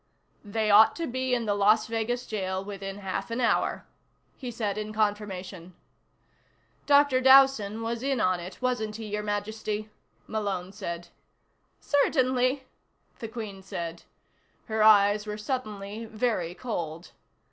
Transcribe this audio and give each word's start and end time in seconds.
"They 0.43 0.71
ought 0.71 0.95
to 0.95 1.05
be 1.05 1.35
in 1.35 1.45
the 1.45 1.53
Las 1.53 1.85
Vegas 1.85 2.25
jail 2.25 2.65
within 2.65 2.97
half 2.97 3.29
an 3.29 3.39
hour," 3.39 3.85
he 4.35 4.49
said 4.49 4.75
in 4.75 4.93
confirmation. 4.93 5.75
"Dr. 6.87 7.21
Dowson 7.21 7.83
was 7.83 8.01
in 8.01 8.19
on 8.19 8.39
it, 8.39 8.59
wasn't 8.63 8.95
he, 8.95 9.05
Your 9.05 9.21
Majesty?" 9.21 9.91
Malone 10.25 10.71
said. 10.71 11.09
"Certainly," 11.79 12.63
the 13.19 13.27
Queen 13.27 13.61
said. 13.61 14.01
Her 14.65 14.81
eyes 14.81 15.27
were 15.27 15.37
suddenly 15.37 16.05
very 16.05 16.55
cold. 16.55 17.11